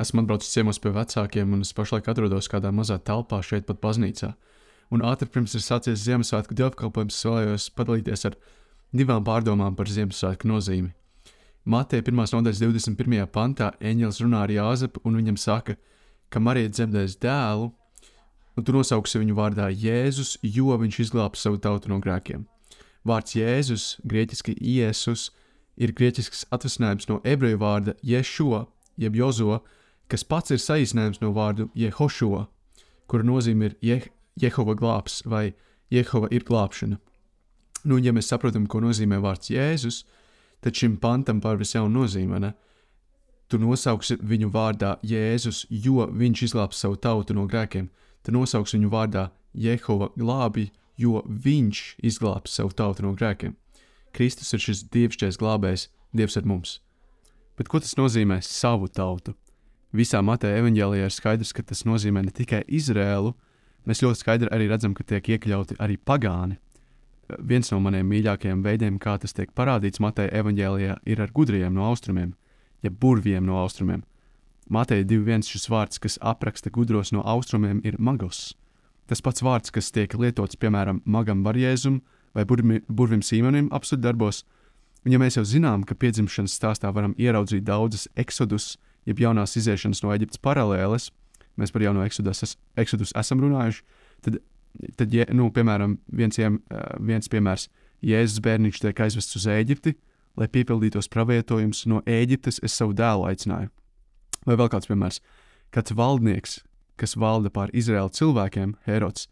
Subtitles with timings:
[0.00, 4.30] Esmu atbraucis ciemos pie vecākiem, un es pašlaik atrodos kādā mazā telpā šeit pat baznīcā.
[4.96, 8.36] Un ātri pirms ir sācies Ziemassvētku dievkalpojums, es vēlējos padalīties ar
[8.96, 10.94] divām pārdomām par Ziemassvētku nozīmi.
[11.68, 12.16] Mateja 1.
[12.32, 13.26] nodaļas 21.
[13.34, 15.74] pantā eņģēlis runā ar Jāzepu, un viņam saka,
[16.32, 17.66] ka Marija dzemdēs dēlu,
[18.56, 22.46] un tu nosauksi viņu vārdā Jēzus, jo viņš izglābs savu tautu no grēkiem.
[23.04, 25.28] Vārds Jēzus, grieķiski Iesus,
[25.76, 28.64] ir grieķisks atvasinājums no ebreju vārda Ješo,
[28.96, 29.60] jeb Jozo,
[30.10, 32.46] kas pats ir saīsinājums no vārdu Jehošo,
[33.10, 34.00] kura nozīme ir Je
[34.40, 35.52] Jehova glābs vai
[35.90, 36.98] Jehova ir glābšana.
[37.84, 40.02] Nu, ja mēs saprotam, ko nozīmē vārds Jēzus,
[40.60, 42.40] tad šim pantam pārvis jauna nozīme.
[42.40, 42.52] Ne?
[43.48, 47.88] Tu nosauksi viņu vārdā Jēzus, jo viņš izglābs savu tautu no grēkiem.
[48.22, 50.68] Tu nosauksi viņu vārdā Jehova glābi,
[51.00, 53.56] jo viņš izglābs savu tautu no grēkiem.
[54.12, 56.80] Kristus ir šis dievišķais glābējs, Dievs ar mums.
[57.54, 59.36] Bet ko tas nozīmē savu tautu?
[59.90, 63.32] Visā Mateja evanģēlijā ir skaidrs, ka tas nozīmē ne tikai Izrēlu,
[63.90, 66.60] mēs ļoti skaidri arī redzam, ka tiek iekļauti arī pagāni.
[67.38, 71.88] Viens no maniem mīļākajiem veidiem, kā tas tiek parādīts Mateja evanģēlijā, ir ar gudriem no
[71.88, 72.36] austrumiem,
[72.86, 74.04] jeb burviem no austrumiem.
[74.70, 78.52] Mateja 2.1 šis vārds, kas apraksta gudros no austrumiem, ir magos.
[79.10, 81.98] Tas pats vārds, kas tiek lietots piemēram magam varjēzum
[82.34, 84.44] vai burmi, burvim sīmenim absurdu darbos,
[85.02, 88.76] un ja mēs jau zinām, ka piedzimšanas stāstā varam ieraudzīt daudzas eksodus,
[89.10, 91.10] jeb jaunās iziešanas no Eģiptes paralēles,
[91.60, 93.82] mēs par jauno eksodus, es, eksodus esam runājuši,
[94.24, 94.38] tad,
[95.00, 97.68] tad ja, nu, piemēram, viens, viens piemērs-
[98.10, 99.94] Jēzus bērniņš tiek aizvests uz Eģipti,
[100.40, 103.68] lai piepildītos pravietojums no Eģiptes, es savu dēlu aicināju.
[104.46, 105.20] Vai vēl kāds piemērs-
[105.74, 106.60] kāds valdnieks,
[106.96, 109.28] kas valda pār Izraēlu cilvēkiem, Herods,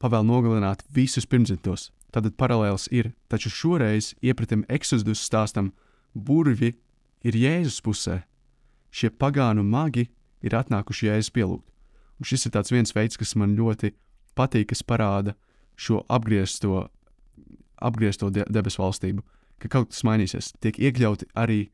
[0.00, 1.90] pavēl nogalināt visus pirmdzimtos.
[2.10, 5.72] Tad paralēls ir, taču šoreiz iepratim eksodus stāstam,
[6.14, 6.74] burvi
[7.22, 8.22] ir Jēzus pusē,
[8.90, 10.08] šie pagānu magi
[10.42, 11.66] ir atnākuši jēzus pielūgt.
[12.20, 13.94] Un šis ir viens veids, kas man ļoti
[14.36, 15.34] patīk, kas parāda
[15.76, 16.88] šo apgriezto,
[17.80, 19.24] apgriezto de debesu valstību,
[19.60, 21.70] ka kaut kas mainīsies, tiek iekļauti arī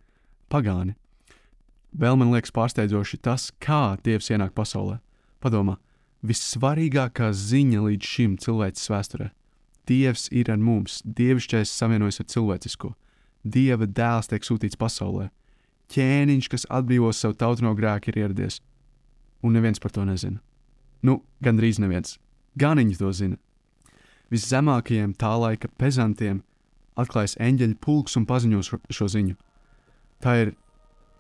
[0.51, 0.95] pagāni.
[1.97, 4.99] Vēl man liekas pārsteidzoši tas, kā Dievs ienāk pasaulē.
[5.41, 5.79] Padomā,
[6.27, 9.31] vissvarīgākā ziņa līdz šim cilvēces vēsturē.
[9.87, 12.93] Dievs ir ar mums, dievišķais savienojas ar cilvēcisko.
[13.47, 15.29] Dieva dēls tiek sūtīts pasaulē,
[15.93, 18.61] ķēniņš, kas atbrīvos savu tautu no grēka, ir ieradies.
[19.45, 20.41] Un neviens par to nezina.
[21.07, 22.17] Nu, gandrīz neviens.
[22.59, 23.37] Ganiņi to zina.
[24.33, 26.41] Viszemākajiem tā laika pezantiem
[26.99, 29.37] atklājas eņģeļa pulks un paziņos šo ziņu.
[30.25, 30.55] Tā ir,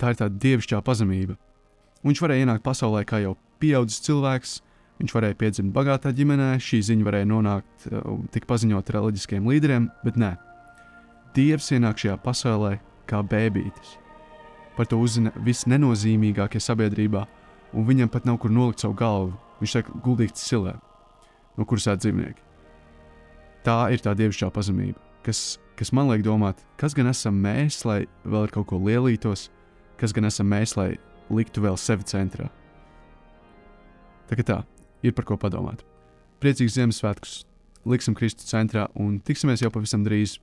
[0.00, 1.37] tā ir tā dievišķā pazemība.
[2.03, 4.56] Un viņš varēja ienākt pasaulē kā jau pieaudzis cilvēks,
[5.00, 10.19] viņš varēja piedzimt bagātā ģimenē, šī ziņa varēja nonākt, uh, tik paziņot reliģiskiem līderiem, bet
[10.21, 10.33] nē.
[11.37, 12.77] Dievs ienāk šajā pasaulē
[13.10, 13.98] kā bēbītis.
[14.76, 17.25] Par to uzzina visnenozīmīgākie sabiedrībā,
[17.72, 19.37] un viņam pat nav kur nolikt savu galvu.
[19.60, 20.75] Viņš tiek guldīts silē,
[21.56, 22.42] no kuras ēd dzīvnieki.
[23.65, 28.03] Tā ir tā dievišķā pazemība, kas, kas man liek domāt, kas gan esam mēs, lai
[28.22, 29.48] vēl ar kaut ko lielītos,
[29.97, 30.92] kas gan esam mēs, lai
[31.32, 32.50] liktu vēl sevi centrā.
[34.28, 34.60] Tā kā tā,
[35.06, 35.82] ir par ko padomāt.
[36.42, 37.41] Priecīgs Ziemassvētkus,
[37.88, 40.36] liksim Kristu centrā un tiksimies jau pavisam drīz